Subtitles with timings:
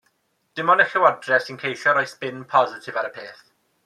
[0.59, 3.45] Dim ond y Llywodraeth sy'n ceisio rhoi sbin positif ar y peth.